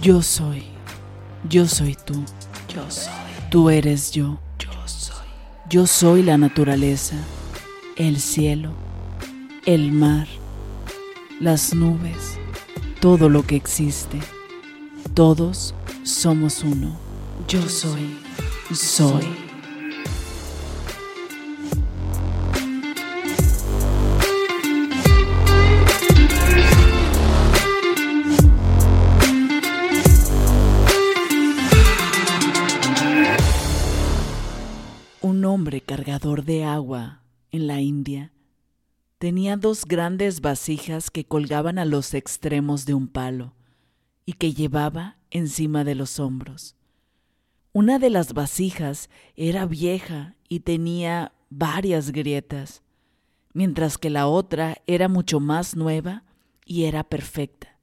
Yo 0.00 0.22
soy. 0.22 0.62
Yo 1.48 1.66
soy 1.66 1.96
tú. 2.04 2.24
Yo 2.72 2.88
soy. 2.88 3.12
Tú 3.50 3.68
eres 3.68 4.12
yo. 4.12 4.38
Yo 4.58 4.70
soy. 4.86 5.26
Yo 5.68 5.86
soy 5.88 6.22
la 6.22 6.38
naturaleza, 6.38 7.16
el 7.96 8.20
cielo, 8.20 8.70
el 9.66 9.90
mar, 9.90 10.28
las 11.40 11.74
nubes, 11.74 12.38
todo 13.00 13.28
lo 13.28 13.44
que 13.44 13.56
existe. 13.56 14.20
Todos 15.14 15.74
somos 16.04 16.62
uno. 16.62 16.96
Yo 17.48 17.68
soy. 17.68 18.16
Soy. 18.72 19.47
Cargador 35.82 36.44
de 36.44 36.64
agua 36.64 37.22
en 37.50 37.66
la 37.66 37.80
India 37.80 38.32
tenía 39.18 39.56
dos 39.56 39.84
grandes 39.84 40.40
vasijas 40.40 41.10
que 41.10 41.24
colgaban 41.24 41.78
a 41.78 41.84
los 41.84 42.14
extremos 42.14 42.86
de 42.86 42.94
un 42.94 43.08
palo 43.08 43.54
y 44.24 44.34
que 44.34 44.54
llevaba 44.54 45.16
encima 45.30 45.84
de 45.84 45.94
los 45.94 46.20
hombros. 46.20 46.76
Una 47.72 47.98
de 47.98 48.10
las 48.10 48.32
vasijas 48.32 49.10
era 49.36 49.66
vieja 49.66 50.36
y 50.48 50.60
tenía 50.60 51.32
varias 51.50 52.12
grietas, 52.12 52.82
mientras 53.52 53.98
que 53.98 54.10
la 54.10 54.26
otra 54.26 54.78
era 54.86 55.08
mucho 55.08 55.40
más 55.40 55.76
nueva 55.76 56.24
y 56.64 56.84
era 56.84 57.04
perfecta. 57.04 57.78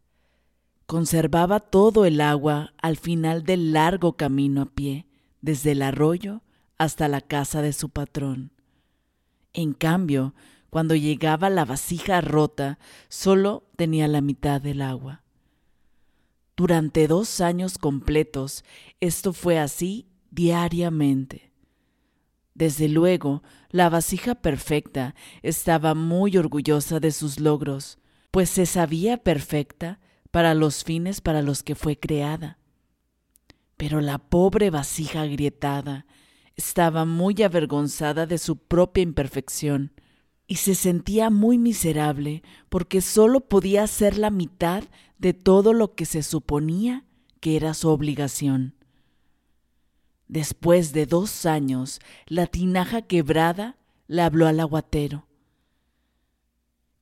Conservaba 0.86 1.60
todo 1.60 2.06
el 2.06 2.22
agua 2.22 2.74
al 2.82 2.96
final 2.98 3.44
del 3.44 3.74
largo 3.74 4.14
camino 4.14 4.62
a 4.62 4.66
pie, 4.66 5.08
desde 5.42 5.72
el 5.72 5.82
arroyo 5.82 6.42
hasta 6.78 7.08
la 7.08 7.22
casa 7.22 7.62
de 7.62 7.74
su 7.74 7.90
patrón. 7.90 8.52
En 9.54 9.74
cambio, 9.74 10.36
cuando 10.70 10.96
llegaba 10.96 11.50
la 11.50 11.64
vasija 11.64 12.20
rota, 12.22 12.80
solo 13.08 13.70
tenía 13.78 14.08
la 14.08 14.22
mitad 14.22 14.62
del 14.62 14.82
agua. 14.82 15.24
Durante 16.58 17.08
dos 17.08 17.42
años 17.42 17.78
completos 17.78 18.64
esto 19.00 19.34
fue 19.34 19.60
así 19.60 20.08
diariamente. 20.32 21.52
Desde 22.54 22.88
luego, 22.88 23.44
la 23.70 23.90
vasija 23.90 24.36
perfecta 24.36 25.16
estaba 25.42 25.94
muy 25.94 26.38
orgullosa 26.38 27.02
de 27.02 27.12
sus 27.12 27.40
logros, 27.40 28.00
pues 28.32 28.50
se 28.50 28.66
sabía 28.66 29.18
perfecta 29.18 30.00
para 30.32 30.54
los 30.54 30.84
fines 30.84 31.20
para 31.20 31.42
los 31.42 31.64
que 31.64 31.76
fue 31.76 32.00
creada. 32.00 32.58
Pero 33.76 34.00
la 34.00 34.18
pobre 34.18 34.70
vasija 34.70 35.22
agrietada 35.22 36.06
estaba 36.56 37.06
muy 37.06 37.42
avergonzada 37.44 38.26
de 38.26 38.38
su 38.38 38.58
propia 38.58 39.04
imperfección 39.04 39.92
y 40.48 40.56
se 40.56 40.76
sentía 40.76 41.30
muy 41.30 41.58
miserable 41.58 42.44
porque 42.70 43.02
solo 43.02 43.42
podía 43.42 43.84
hacer 43.84 44.18
la 44.18 44.30
mitad 44.30 44.84
de 45.18 45.34
todo 45.34 45.74
lo 45.74 45.96
que 45.96 46.06
se 46.06 46.24
suponía 46.24 47.06
que 47.40 47.56
era 47.56 47.74
su 47.74 47.90
obligación. 47.90 48.76
Después 50.28 50.94
de 50.94 51.06
dos 51.06 51.46
años, 51.46 52.00
la 52.26 52.48
tinaja 52.48 53.02
quebrada 53.02 53.78
le 54.08 54.22
habló 54.22 54.48
al 54.48 54.60
aguatero. 54.60 55.28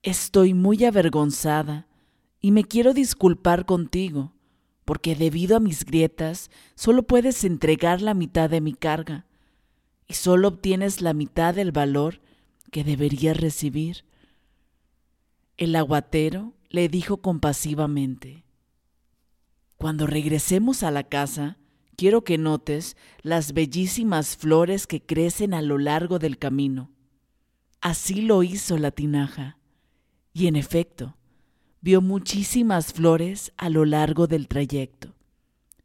Estoy 0.02 0.52
muy 0.52 0.84
avergonzada 0.84 1.86
y 2.40 2.50
me 2.50 2.64
quiero 2.64 2.92
disculpar 2.92 3.64
contigo, 3.64 4.34
porque 4.84 5.16
debido 5.16 5.56
a 5.56 5.60
mis 5.60 5.86
grietas 5.86 6.50
solo 6.74 7.04
puedes 7.04 7.44
entregar 7.44 8.02
la 8.02 8.12
mitad 8.12 8.50
de 8.50 8.60
mi 8.60 8.74
carga 8.74 9.26
y 10.06 10.14
solo 10.14 10.48
obtienes 10.48 11.00
la 11.00 11.14
mitad 11.14 11.54
del 11.54 11.72
valor 11.72 12.20
que 12.70 12.84
deberías 12.84 13.36
recibir. 13.36 14.04
El 15.56 15.76
aguatero 15.76 16.54
le 16.68 16.88
dijo 16.88 17.18
compasivamente, 17.18 18.44
Cuando 19.76 20.06
regresemos 20.06 20.82
a 20.82 20.90
la 20.90 21.04
casa, 21.04 21.58
quiero 21.96 22.24
que 22.24 22.38
notes 22.38 22.96
las 23.22 23.52
bellísimas 23.52 24.36
flores 24.36 24.86
que 24.86 25.00
crecen 25.00 25.54
a 25.54 25.62
lo 25.62 25.78
largo 25.78 26.18
del 26.18 26.38
camino. 26.38 26.90
Así 27.80 28.22
lo 28.22 28.42
hizo 28.42 28.78
la 28.78 28.90
tinaja, 28.90 29.58
y 30.32 30.48
en 30.48 30.56
efecto, 30.56 31.16
vio 31.80 32.00
muchísimas 32.00 32.92
flores 32.92 33.52
a 33.56 33.68
lo 33.68 33.84
largo 33.84 34.26
del 34.26 34.48
trayecto. 34.48 35.14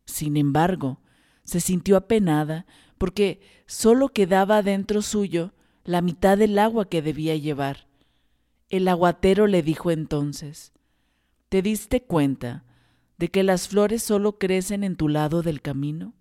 Sin 0.06 0.38
embargo, 0.38 1.02
se 1.44 1.60
sintió 1.60 1.98
apenada 1.98 2.66
porque 3.00 3.40
solo 3.66 4.10
quedaba 4.10 4.62
dentro 4.62 5.02
suyo 5.02 5.54
la 5.84 6.02
mitad 6.02 6.38
del 6.38 6.60
agua 6.60 6.88
que 6.88 7.02
debía 7.02 7.36
llevar. 7.36 7.88
El 8.70 8.88
aguatero 8.88 9.48
le 9.48 9.64
dijo 9.64 9.90
entonces, 9.90 10.74
¿te 11.48 11.64
diste 11.64 12.04
cuenta 12.04 12.66
de 13.18 13.30
que 13.30 13.42
las 13.42 13.68
flores 13.68 14.04
solo 14.04 14.38
crecen 14.38 14.84
en 14.84 14.96
tu 14.96 15.08
lado 15.08 15.42
del 15.42 15.62
camino? 15.62 16.14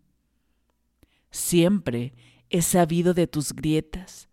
Siempre 1.31 2.15
he 2.49 2.63
sabido 2.63 3.13
de 3.13 3.27
tus 3.27 3.53
grietas 3.53 4.31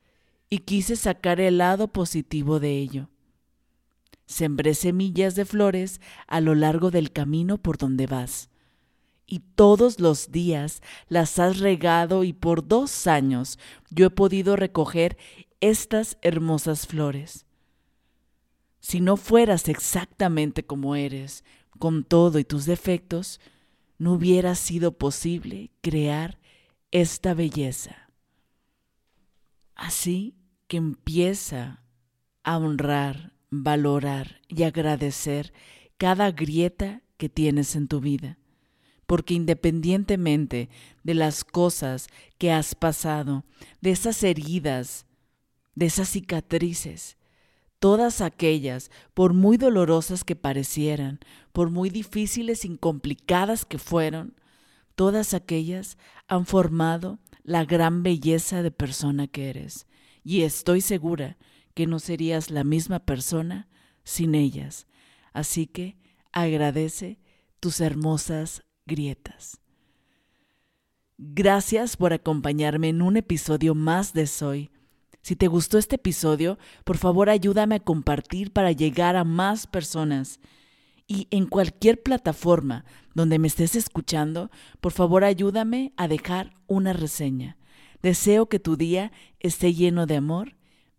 y 0.49 0.59
quise 0.59 0.95
sacar 0.95 1.41
el 1.41 1.57
lado 1.57 1.89
positivo 1.89 2.61
de 2.61 2.77
ello. 2.77 3.09
Sembré 4.27 4.75
semillas 4.75 5.35
de 5.35 5.45
flores 5.45 5.99
a 6.27 6.39
lo 6.39 6.55
largo 6.55 6.91
del 6.91 7.11
camino 7.11 7.57
por 7.57 7.77
donde 7.77 8.07
vas 8.07 8.49
y 9.27 9.39
todos 9.39 9.99
los 9.99 10.31
días 10.31 10.81
las 11.07 11.39
has 11.39 11.59
regado 11.59 12.23
y 12.23 12.33
por 12.33 12.67
dos 12.67 13.07
años 13.07 13.59
yo 13.89 14.07
he 14.07 14.09
podido 14.09 14.55
recoger 14.55 15.17
estas 15.61 16.17
hermosas 16.21 16.85
flores. 16.87 17.45
Si 18.79 19.01
no 19.01 19.17
fueras 19.17 19.67
exactamente 19.67 20.63
como 20.65 20.95
eres, 20.95 21.43
con 21.79 22.03
todo 22.03 22.37
y 22.37 22.43
tus 22.43 22.65
defectos, 22.65 23.39
no 23.97 24.13
hubiera 24.13 24.53
sido 24.55 24.97
posible 24.97 25.71
crear 25.81 26.39
esta 26.91 27.33
belleza. 27.33 28.11
Así 29.73 30.35
que 30.67 30.77
empieza 30.77 31.83
a 32.43 32.57
honrar, 32.57 33.33
valorar 33.49 34.41
y 34.47 34.63
agradecer 34.63 35.51
cada 35.97 36.31
grieta 36.31 37.01
que 37.17 37.27
tienes 37.27 37.75
en 37.75 37.87
tu 37.87 38.01
vida 38.01 38.37
porque 39.05 39.33
independientemente 39.33 40.69
de 41.03 41.13
las 41.13 41.43
cosas 41.43 42.07
que 42.37 42.51
has 42.51 42.75
pasado, 42.75 43.43
de 43.81 43.91
esas 43.91 44.23
heridas, 44.23 45.05
de 45.75 45.87
esas 45.87 46.09
cicatrices, 46.09 47.17
todas 47.79 48.21
aquellas, 48.21 48.89
por 49.13 49.33
muy 49.33 49.57
dolorosas 49.57 50.23
que 50.23 50.35
parecieran, 50.35 51.19
por 51.51 51.69
muy 51.69 51.89
difíciles 51.89 52.65
y 52.65 52.77
complicadas 52.77 53.65
que 53.65 53.77
fueron, 53.77 54.35
todas 54.95 55.33
aquellas 55.33 55.97
han 56.27 56.45
formado 56.45 57.19
la 57.43 57.63
gran 57.65 58.01
belleza 58.01 58.63
de 58.63 58.71
persona 58.71 59.27
que 59.27 59.49
eres. 59.49 59.87
Y 60.23 60.41
estoy 60.41 60.81
segura 60.81 61.37
que 61.75 61.85
no 61.85 61.99
serías 61.99 62.49
la 62.49 62.63
misma 62.63 62.99
persona 62.99 63.67
sin 64.03 64.33
ellas. 64.33 64.87
Así 65.33 65.67
que 65.67 65.97
agradece 66.31 67.19
tus 67.59 67.81
hermosas 67.81 68.63
grietas. 68.85 69.59
Gracias 71.17 71.95
por 71.95 72.13
acompañarme 72.13 72.89
en 72.89 73.01
un 73.01 73.17
episodio 73.17 73.73
más 73.73 74.13
de 74.13 74.27
Soy. 74.27 74.69
Si 75.21 75.35
te 75.35 75.47
gustó 75.47 75.77
este 75.77 75.95
episodio, 75.95 76.59
por 76.83 76.97
favor 76.97 77.29
ayúdame 77.29 77.75
a 77.75 77.79
compartir 77.79 78.51
para 78.51 78.71
llegar 78.71 79.15
a 79.15 79.23
más 79.23 79.65
personas. 79.65 80.39
Y 81.07 81.27
en 81.31 81.45
cualquier 81.47 82.03
plataforma 82.03 82.85
donde 83.13 83.39
me 83.39 83.47
estés 83.47 83.75
escuchando, 83.75 84.51
por 84.81 84.91
favor 84.91 85.23
ayúdame 85.23 85.93
a 85.97 86.07
dejar 86.07 86.55
una 86.67 86.93
reseña. 86.93 87.57
Deseo 88.01 88.49
que 88.49 88.59
tu 88.59 88.75
día 88.75 89.11
esté 89.39 89.73
lleno 89.73 90.05
de 90.05 90.17
amor, 90.17 90.57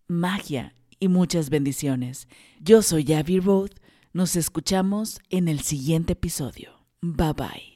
magia 0.09 0.75
y 0.99 1.09
muchas 1.09 1.51
bendiciones. 1.51 2.27
Yo 2.61 2.83
soy 2.83 3.13
Abby 3.13 3.39
Roth. 3.39 3.79
Nos 4.13 4.35
escuchamos 4.35 5.21
en 5.29 5.47
el 5.49 5.61
siguiente 5.61 6.15
episodio. 6.15 6.71
Bye 7.01 7.35
bye. 7.35 7.76